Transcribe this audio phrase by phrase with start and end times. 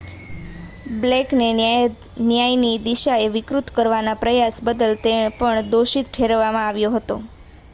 [1.01, 1.49] બ્લેકને
[1.57, 7.15] ન્યાયની દિશાને વિકૃત કરવાના પ્રયાસ બદલ પણ દોષિત ઠેરવવામાં આવ્યો હતો